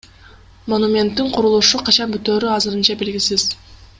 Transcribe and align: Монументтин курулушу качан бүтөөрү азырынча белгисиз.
Монументтин 0.71 1.29
курулушу 1.35 1.83
качан 1.91 2.15
бүтөөрү 2.17 2.51
азырынча 2.57 2.99
белгисиз. 3.03 3.49